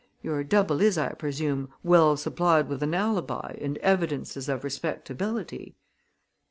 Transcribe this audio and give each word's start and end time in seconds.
Your 0.23 0.43
double 0.43 0.81
is, 0.81 0.97
I 0.97 1.09
presume, 1.09 1.69
well 1.83 2.17
supplied 2.17 2.67
with 2.67 2.81
an 2.81 2.95
alibi 2.95 3.55
and 3.61 3.77
evidences 3.77 4.49
of 4.49 4.63
respectability?" 4.63 5.75